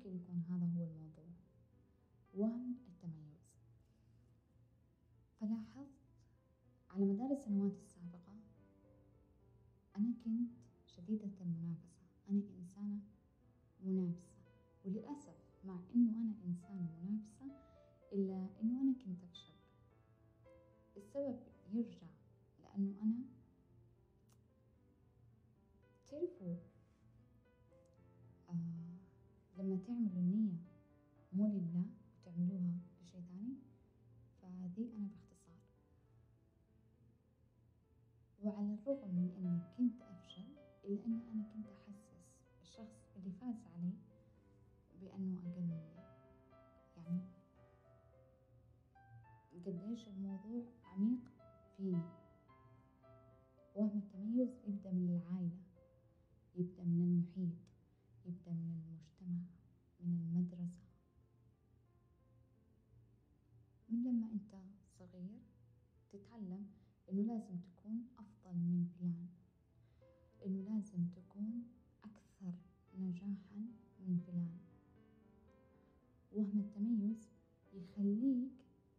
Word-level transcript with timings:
ممكن 0.00 0.16
يكون 0.16 0.42
هذا 0.48 0.66
هو 0.66 0.84
الموضوع. 0.84 1.24
وهم 2.34 2.76
التميز. 2.88 3.40
فلاحظت 5.40 5.88
على 6.90 7.04
مدار 7.04 7.32
السنوات 7.32 7.72
السابقة 7.78 8.36
أنا 9.96 10.12
كنت 10.24 10.50
شديدة 10.86 11.30
المنافسة. 11.40 12.02
أنا 12.30 12.42
إنسانة 12.58 13.00
منافسة. 13.84 14.40
وللأسف 14.84 15.36
مع 15.64 15.80
إنه 15.94 16.10
أنا 16.10 16.34
إنسانة 16.44 17.00
منافسة 17.02 17.44
إلا 18.12 18.48
إنه 18.62 18.82
أنا 18.82 18.94
كنت 19.04 19.24
أفشل. 19.24 19.54
السبب 20.96 21.40
يرجع 21.72 22.06
لأنه 22.62 23.02
أنا 23.02 23.24
تعرفوا 26.08 26.56
لما 29.60 29.76
تعملوا 29.86 30.20
النية 30.20 30.58
مو 31.32 31.46
لله 31.48 31.84
وتعملوها 32.14 32.74
لشي 33.02 33.20
ثاني 33.22 33.54
فذي 34.42 34.92
أنا 34.96 35.08
باختصار. 35.08 35.60
وعلى 38.42 38.74
الرغم 38.74 39.08
من 39.08 39.30
إني 39.38 39.60
كنت 39.78 40.02
أفشل 40.02 40.48
إلا 40.84 41.04
إني 41.04 41.32
أنا 41.32 41.44
كنت 41.54 41.66
أحسس 41.66 42.08
الشخص 42.62 43.10
اللي 43.16 43.30
فاز 43.30 43.66
علي 43.76 43.92
بأنه 45.00 45.38
أقل 45.38 45.62
مني. 45.62 45.90
يعني 46.96 47.20
قديش 49.66 50.08
الموضوع 50.08 50.64
عميق 50.84 51.20
فيني. 51.76 52.02
وهم 53.76 53.98
التميز 53.98 54.48
يبدأ 54.66 54.92
من 54.92 55.10
العائلة 55.10 55.60
يبدأ 56.56 56.84
من 56.84 57.02
المحيط 57.02 57.70
يبدأ 58.26 58.52
من 58.52 58.82
المجتمع 58.82 59.40
من 60.00 60.20
المدرسة 60.20 60.80
من 63.88 64.04
لما 64.04 64.26
أنت 64.32 64.54
صغير 65.20 65.40
تتعلم 66.12 66.66
إنه 67.10 67.22
لازم 67.22 67.56
تكون 67.58 68.06
أفضل 68.18 68.54
من 68.56 68.86
فلان 68.98 69.26
إنه 70.46 70.62
لازم 70.62 71.08
تكون 71.08 71.62
أكثر 72.04 72.54
نجاحا 72.98 73.56
من 74.00 74.18
فلان. 74.26 74.58
وهم 76.32 76.60
التميز 76.60 77.28
يخليك 77.72 78.52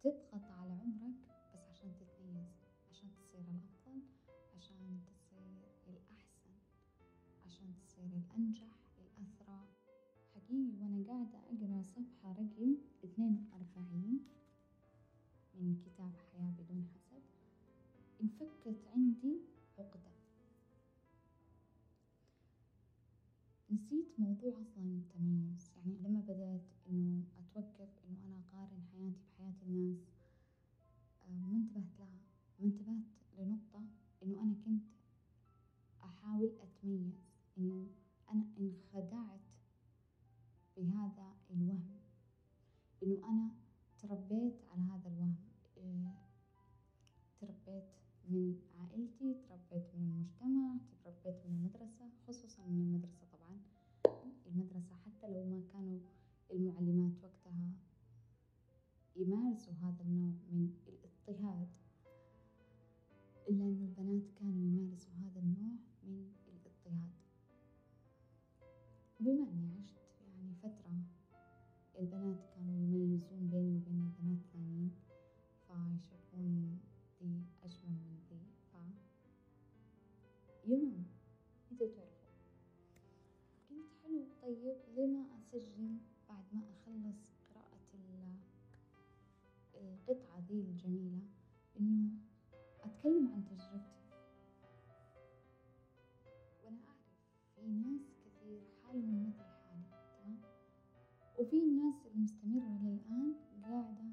تضغط 0.03 0.43
على 0.43 0.71
عمرك 0.71 1.15
بس 1.53 1.65
عشان 1.69 1.93
تتميز 1.99 2.53
عشان 2.89 3.09
تصير 3.15 3.41
الأفضل 3.41 4.01
عشان 4.55 5.01
تصير 5.05 5.63
الأحسن 5.87 6.53
عشان 7.45 7.73
تصير 7.75 8.05
الأنجح 8.05 8.79
الأثرى. 8.99 9.67
حقيقي 10.35 10.75
وأنا 10.81 11.07
قاعدة 11.07 11.39
أقرأ 11.39 11.81
صفحة 11.81 12.31
رقم 12.31 12.75
اثنين 13.03 13.45
وأربعين 13.51 14.19
من 15.61 15.75
كتاب 15.85 16.11
حياة 16.31 16.51
بدون 16.59 16.85
حسد 16.85 17.21
انفكت 18.21 18.87
عندي 18.93 19.41
عقدة 19.77 20.11
نسيت 23.71 24.07
موضوع 24.17 24.61
أصلا 24.61 24.83
التميز. 24.83 25.71
يعني 25.77 25.97
لما 26.03 26.19
بدأت 26.19 26.61
إنه 26.89 27.23
أتوقف 27.37 27.89
إنه 28.07 28.17
أنا 28.25 28.39
أقارن 28.39 28.81
حياتي 28.91 29.17
بحياة 29.25 29.53
الناس 29.63 29.97
آه، 31.23 31.31
ما 31.31 31.47
انتبهت 31.49 31.99
لها. 31.99 32.19
ما 32.59 32.65
انتبهت 32.65 33.03
لنقطة 33.39 33.85
إنه 34.23 34.41
أنا 34.41 34.55
كنت 34.65 34.83
أحاول 36.03 36.51
أتميز. 36.61 37.13
إنه 37.57 37.87
أنا 38.29 38.45
انخدعت 38.57 39.39
بهذا 40.77 41.35
الوهم. 41.51 41.99
إنه 43.03 43.29
أنا 43.29 43.51
تربيت 44.01 44.55
على 44.71 44.81
هذا 44.81 45.00
يمارسوا 59.21 59.73
هذا 59.73 60.03
النوع 60.03 60.33
من 60.51 60.69
الاضطهاد 60.87 61.67
إلا 63.49 63.63
أن 63.63 63.83
البنات 63.83 64.31
كانوا 64.39 64.61
يمارسوا 64.67 65.13
هذا 65.13 65.39
النوع 65.39 65.75
من 66.03 66.31
الاضطهاد. 66.47 67.11
بما 69.19 69.49
أني 69.51 69.69
عشت 69.79 69.97
يعني 70.27 70.53
فترة 70.63 70.93
البنات 71.99 72.39
كانوا 72.55 72.75
يميزون 72.83 73.49
بيني 73.49 73.77
وبين 73.77 74.01
البنات 74.01 74.39
الثانيين 74.45 74.91
فيشوفون 75.67 76.79
ذي 77.21 77.45
أجمل 77.63 77.91
من 77.91 78.17
ذي 78.29 78.39
ف 78.71 78.75
يوم 80.67 81.05
أنتوا 81.71 81.87
تعرفوا 81.87 82.31
قلت 83.69 83.89
حلو 84.03 84.25
طيب 84.41 84.77
ليه 84.95 85.07
ما 85.07 85.25
أسجل 85.37 85.97
بعد 86.29 86.43
ما 86.53 86.61
أخلص 86.73 87.30
ذي 90.51 90.61
الجميلة 90.61 91.21
إنه 91.79 92.09
أتكلم 92.83 93.27
عن 93.27 93.43
تجربتي. 93.45 94.01
وأنا 96.63 96.77
أعرف 96.87 97.07
في 97.55 97.67
ناس 97.67 98.01
كثير 98.25 98.61
حالهم 98.83 99.27
مثل 99.27 99.43
حالي 99.43 99.83
تمام؟ 100.17 100.41
وفي 101.39 101.55
الناس 101.63 101.95
المستمرة 102.15 102.79
للآن 102.83 103.35
قاعدة 103.63 104.11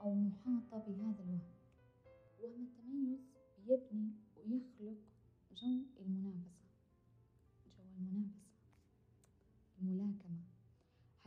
أو 0.00 0.14
محاطة 0.14 0.78
بهذا 0.78 1.22
الوهم. 1.22 1.40
وهم 2.40 2.62
التميز 2.62 3.20
بيبني 3.58 4.12
ويخلق 4.36 4.98
جو 5.52 5.82
المنافسة. 6.00 6.55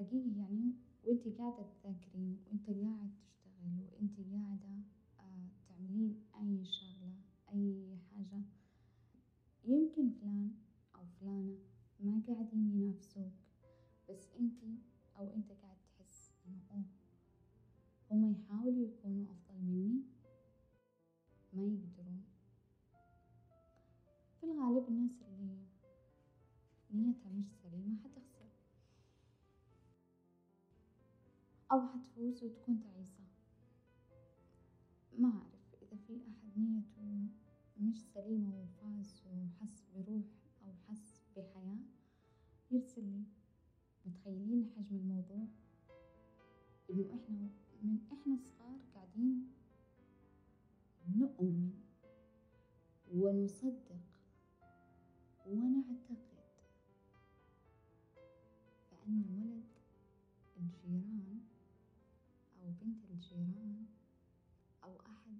حقيقي 0.09 0.37
يعني 0.37 0.73
وانتي 1.03 1.29
قاعدة 1.29 1.63
تذاكرين 1.83 2.37
وانت 2.47 2.69
قاعد 2.69 3.09
تشتغل 3.19 3.85
وانت 3.93 4.19
قاعدة 4.19 4.81
آه 5.19 5.49
تعملين 5.69 6.15
أي 6.35 6.65
شغلة 6.65 7.13
أي 7.49 7.97
حاجة 8.11 8.41
يمكن 9.63 10.09
فلان 10.09 10.51
أو 10.95 11.05
فلانة 11.19 11.57
ما 11.99 12.21
قاعدين 12.27 12.71
ينافسوك 12.75 13.31
بس 14.09 14.31
انتي 14.39 14.77
أو 15.17 15.33
انت 15.33 15.51
قاعد 15.51 15.77
تحس 15.97 16.31
إنه 16.47 16.61
أوه 16.71 16.85
هما 18.11 18.31
يحاولوا 18.31 18.87
يكونوا 18.87 19.31
أفضل 19.31 19.61
مني 19.61 20.01
ما 21.53 21.63
يقدرون. 21.63 22.23
في 24.39 24.43
الغالب 24.45 24.87
الناس 24.87 25.21
اللي 25.21 25.59
نيتها 26.91 27.29
مش 27.31 27.45
سليمة 27.63 27.97
حتخسر 28.03 28.18
أو 31.71 31.81
حتفوز 31.81 32.43
وتكون 32.43 32.79
تعيسة. 32.79 33.23
ما 35.17 35.29
أعرف 35.29 35.75
إذا 35.81 35.97
في 36.07 36.21
أحد 36.27 36.57
نيته 36.57 37.27
مش 37.77 38.01
سليمة 38.13 38.61
وفاز 38.61 39.21
وحس 39.25 39.85
بروح 39.95 40.25
أو 40.65 40.73
حس 40.87 41.21
بحياة 41.37 41.79
يرسل 42.71 43.03
لي. 43.03 43.23
متخيلين 44.05 44.65
حجم 44.75 44.95
الموضوع؟ 44.95 45.47
إنه 46.89 47.13
إحنا 47.13 47.49
من 47.83 47.97
إحنا 48.11 48.37
صغار 48.37 48.79
قاعدين 48.93 49.47
نؤمن 51.07 51.73
ونصدق 53.13 53.95
ونعتقد 55.47 56.17
بأن 58.91 59.23
ولد 59.31 59.63
الجيران 60.57 61.18
بنت 62.81 63.03
الجيران 63.09 63.85
أو 64.83 64.99
أحد 64.99 65.37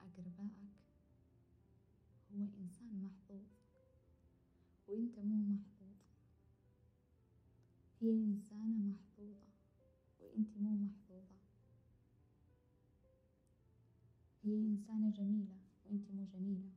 أقربائك 0.00 0.78
هو 2.32 2.46
إنسان 2.58 3.02
محظوظ 3.04 3.46
وإنت 4.88 5.18
مو 5.18 5.36
محظوظ. 5.36 5.96
هي 8.00 8.10
إنسانة 8.10 8.78
محظوظة 8.78 9.48
وإنت 10.20 10.56
مو 10.56 10.70
محظوظة. 10.76 11.38
هي 14.42 14.66
إنسانة 14.66 15.10
جميلة 15.10 15.56
وإنت 15.84 16.10
مو 16.10 16.24
جميلة. 16.24 16.70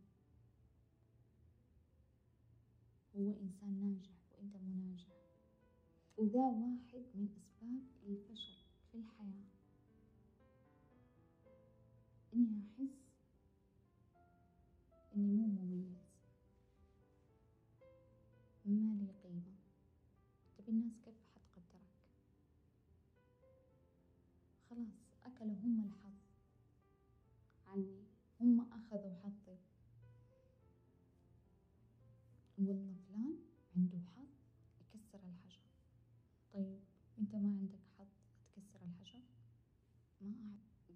هو 3.16 3.32
إنسان 3.32 3.80
ناجح 3.80 4.18
وإنت 4.32 4.56
مو 4.56 4.74
ناجح. 4.74 5.12
وذا 6.18 6.40
واحد 6.40 7.06
من 7.16 7.30
أسباب 7.38 7.82
الفشل 8.04 8.62
إني 12.34 12.62
أحس 12.68 12.98
إني 15.16 15.32
مو 15.32 15.48
مميز. 15.48 15.98
ما 18.66 18.96
لي 18.96 19.12
قيمة. 19.24 19.56
طب 20.58 20.70
الناس 20.70 20.94
كيف 21.06 21.16
حتقدرك؟ 21.36 21.92
خلاص 24.70 25.14
أكلوا 25.26 25.56
هم 25.56 25.86
الحظ. 25.86 26.14
عني. 27.68 28.04
هم 28.42 28.74
أخذوا 28.74 29.16
حظي. 29.24 29.58
والله. 32.58 33.01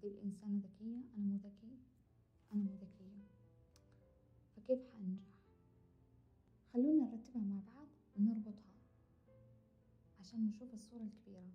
دي 0.02 0.08
الإنسانة 0.08 0.58
ذكية 0.64 0.96
أنا 1.16 1.24
مو 1.24 1.36
ذكي 1.36 1.78
أنا 2.52 2.62
مو 2.62 2.74
ذكية. 2.74 3.26
فكيف 4.56 4.80
حأنجح؟ 4.92 5.22
خلونا 6.72 7.04
نرتبها 7.04 7.42
مع 7.42 7.60
بعض 7.74 7.86
ونربطها 8.16 8.76
عشان 10.20 10.46
نشوف 10.46 10.74
الصورة 10.74 11.02
الكبيرة. 11.02 11.50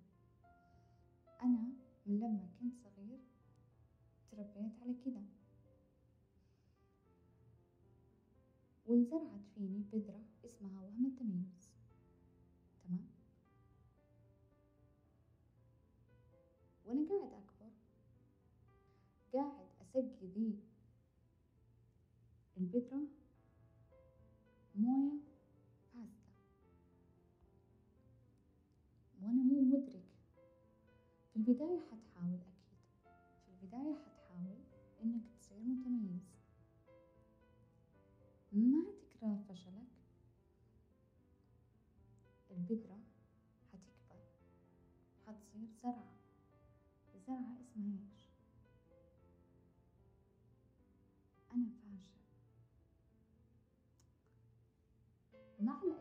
أنا 1.42 1.72
من 2.06 2.20
لما 2.20 2.48
كنت 2.60 2.74
صغير 2.76 3.18
تربيت 4.30 4.72
على 4.82 4.94
كذا 5.04 5.22
وانزرعت 8.86 9.46
فيني 9.54 9.82
بذرة 9.92 10.24
اسمها 10.44 10.80
وهم 10.82 11.06
التميز 11.06 11.70
تمام؟ 12.84 13.06
وأنا 16.84 17.08
قاعد 17.08 17.41
ذي 20.00 20.58
البذرة 22.56 23.02
موية 24.74 25.20
فاسدة 25.92 26.32
وأنا 29.22 29.42
مو 29.42 29.60
مدرك. 29.60 30.02
في 31.32 31.36
البداية 31.36 31.80
حتحاول 31.80 32.38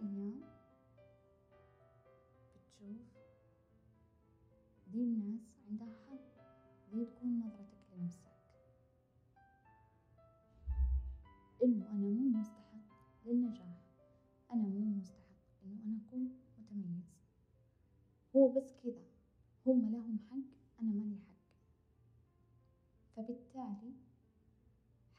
مع 0.01 0.07
الأيام 0.09 0.41
بتشوف. 2.55 3.01
دي 4.87 5.03
الناس 5.03 5.41
عندها 5.69 5.95
حظ 6.07 6.19
دي 6.91 7.05
تكون 7.05 7.39
نظرتك 7.39 7.93
لنفسك 7.93 8.31
إنه 11.63 11.91
أنا 11.91 12.07
مو 12.09 12.39
مستحق 12.39 13.25
للنجاح. 13.25 13.81
أنا 14.51 14.63
مو 14.63 14.79
مستحق 14.79 15.63
إنه 15.63 15.83
أنا 15.85 15.97
أكون 16.07 16.29
متميز. 16.57 17.21
هو 18.35 18.47
بس 18.53 18.77
كذا. 18.83 19.05
هم 19.65 19.91
لهم 19.91 20.19
حق 20.29 20.81
أنا 20.81 20.91
مالي 20.91 21.19
حق. 21.19 21.41
فبالتالي 23.15 23.93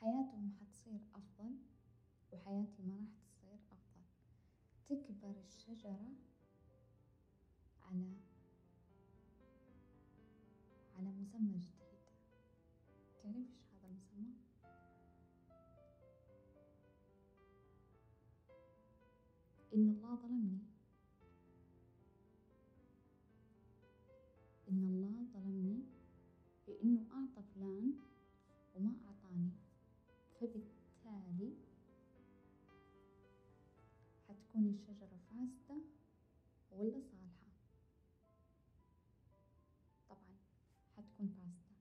حياتهم 0.00 0.52
حتصير 0.60 1.00
أفضل 1.14 1.56
وحياتي 2.32 2.82
ما 2.82 2.94
راح 2.96 3.21
تكبر 4.96 5.34
الشجرة 5.48 6.12
على 7.82 8.12
على 10.96 11.10
مسمى 11.10 11.58
جديد. 11.58 11.72
تعرف 13.22 13.36
إيش 13.36 13.72
هذا 13.72 13.86
المسمى؟ 13.88 14.34
إن 19.74 19.88
الله 19.88 20.14
ظلمني. 20.14 20.58
إن 24.68 24.82
الله 24.84 25.26
ظلمني 25.34 25.82
بإنه 26.66 27.06
أعطى 27.12 27.42
فلان 27.54 27.94
وما 28.74 28.92
أعطاني. 29.08 29.50
فبالتالي 30.40 30.71
حتكون 34.62 34.74
الشجرة 34.74 35.18
فاسدة 35.30 35.82
ولا 36.70 37.00
صالحة؟ 37.00 37.52
طبعا 40.08 40.36
حتكون 40.96 41.28
فاسدة. 41.28 41.76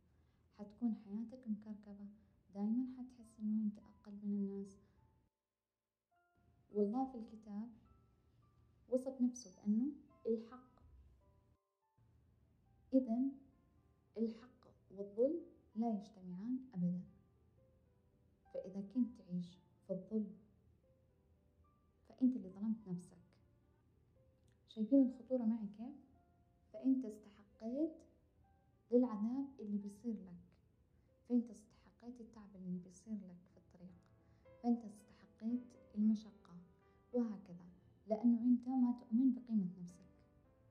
حتكون 0.57 0.95
حياتك 0.95 1.47
مكركبة. 1.47 2.07
دايما 2.53 2.85
حتحس 2.97 3.39
إنه 3.39 3.63
أنت 3.65 3.79
أقل 3.79 4.11
من 4.11 4.23
الناس. 4.23 4.77
والله 6.71 7.11
في 7.11 7.17
الكتاب 7.17 7.69
وصف 8.89 9.21
نفسه 9.21 9.55
بأنه 9.55 9.91
الحق. 10.25 10.81
إذا 12.93 13.17
الحق 14.17 14.67
والظلم 14.91 15.41
لا 15.75 15.89
يجتمعان 15.89 16.59
أبدا. 16.73 17.03
فإذا 18.53 18.81
كنت 18.93 19.21
تعيش 19.21 19.57
في 19.87 19.93
الظلم 19.93 20.40
فأنت 22.21 22.35
اللي 22.35 22.50
ظلمت 22.50 22.88
نفسك. 22.88 23.18
شايفين 24.68 25.01
الخطورة 25.01 25.44
معي 25.44 25.68
كيف؟ 25.77 25.95
فأنت 26.73 27.06
استحقيت 27.06 27.91
للعذاب 28.91 29.45
اللي 29.59 29.77
بيصير 29.77 30.13
لك. 30.13 30.41
فأنت 31.29 31.50
استحقيت 31.50 32.22
التعب 32.22 32.55
اللي 32.55 32.79
بيصير 32.79 33.13
لك 33.13 33.38
في 33.51 33.57
الطريق. 33.57 33.98
فأنت 34.63 34.86
استحقيت 34.86 35.63
المشقة. 35.95 36.57
وهكذا. 37.13 37.65
لأنه 38.07 38.41
أنت 38.41 38.67
ما 38.67 39.00
تؤمن 39.00 39.34
بقيمة 39.34 39.69
نفسك. 39.81 40.05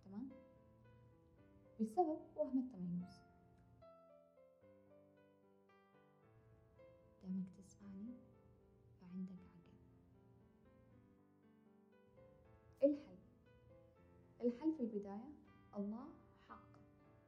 تمام؟ 0.04 0.28
بسبب 1.80 2.18
وهم 2.36 2.58
التميز 2.58 3.20
دامك 7.22 7.46
تسمعني 7.58 8.14
فعندك 9.00 9.40
عقل 9.44 9.59
الله 15.76 16.08
حق. 16.48 16.78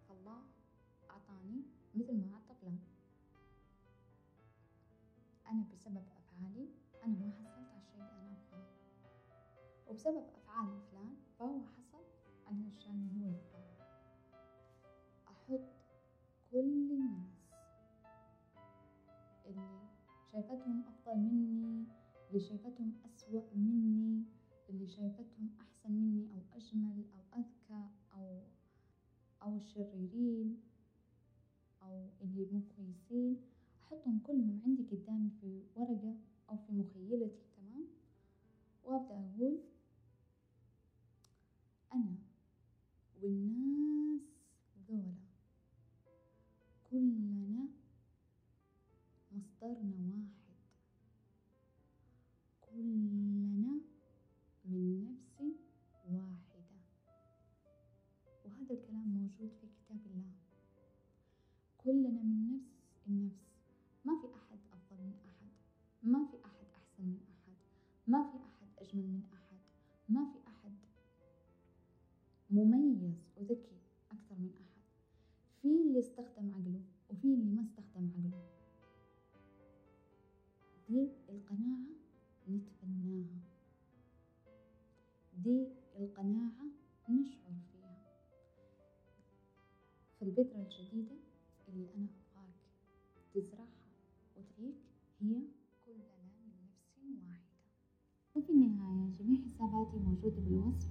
فالله 0.08 0.42
أعطاني 1.11 1.62
مثل 1.94 2.12
ما 2.14 2.34
أعطى 2.34 2.54
فلان. 2.61 2.78
أنا 5.46 5.64
بسبب 5.72 5.96
أفعالي 6.16 6.68
أنا 7.04 7.14
ما 7.14 7.32
حصلت 7.32 7.68
على 7.70 7.78
الشيء 7.78 8.00
اللي 8.00 8.20
أنا 8.20 8.37
أبغاه. 8.49 8.66
وبسبب 9.88 10.25
أفعال 10.34 10.80
فلان 10.90 11.16
فهو 11.38 11.61
حصل 11.66 12.04
على 12.46 12.56
الأشياء 12.56 12.92
اللي 12.94 13.20
هو 13.20 13.28
يبغاها 13.28 13.72
أحط 15.28 15.61
كل 16.50 16.90
الناس 16.92 17.32
اللي 19.46 19.88
شايفتهم 20.32 20.84
أفضل 20.88 21.18
مني 21.18 21.87
اللي 22.28 22.40
شايفتهم 22.40 22.92
أسوأ 23.04 23.54
مني 23.54 24.25
اللي 24.68 24.87
شايفتهم 24.87 25.50
أحسن 25.61 25.92
مني 25.92 26.30
أو 26.32 26.56
أجمل 26.56 27.04
أو 27.14 27.40
أذكى 27.40 27.88
أو 29.42 29.56
الشريرين 29.56 30.61
أو 31.82 32.08
اللي 32.20 32.46
مو 32.52 32.61
كويسين 32.76 33.37
أحطهم 33.82 34.18
كلهم 34.26 34.61
عندي 34.64 34.82
قدامي 34.82 35.30
في 35.40 35.62
ورقة 35.76 36.14
أو 36.50 36.56
في 36.56 36.72
مخيلتي 36.72 37.42
تمام؟ 37.56 37.87
وأبدأ 38.84 39.14
أقول 39.14 39.58
أنا 41.92 42.14
والناس 43.22 44.20
ذولا. 44.88 45.14
كلنا 46.90 47.68
مصدرنا 49.32 49.94
واحد. 49.96 50.31
موجود 59.42 59.58
في 59.61 59.66
كتاب 59.66 60.06
الله. 60.06 60.32
كلنا 61.78 62.22
من 62.22 62.52
نفس 62.52 63.08
النفس. 63.08 63.52
ما 64.04 64.20
في 64.20 64.26
أحد 64.34 64.58
أفضل 64.72 65.02
من 65.02 65.14
أحد. 65.26 65.50
ما 66.02 66.26
في 66.30 66.37
أحد 66.44 66.66
أحسن 66.76 67.02
من 67.04 67.20
أحد. 67.28 67.52
ما 68.06 68.22
في 68.30 68.37
أحد 68.37 68.68
أجمل 68.78 69.02
من 69.02 69.22
أحد. 69.32 69.58
ما 70.08 70.25
في 70.32 70.38
أحد 70.49 70.72
مميز 72.50 73.12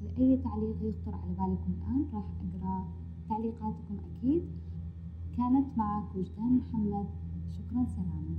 لأي 0.02 0.38
تعليق 0.38 0.76
يخطر 0.82 1.16
على 1.16 1.30
بالكم 1.30 1.74
الآن 1.78 2.06
راح 2.14 2.26
أقرأ 2.42 2.88
تعليقاتكم 3.30 3.98
أكيد. 4.18 4.44
كانت 5.38 5.78
معك 5.78 6.16
وجدان 6.16 6.58
محمد. 6.58 7.06
شكرا 7.50 7.86
سلاما. 7.86 8.36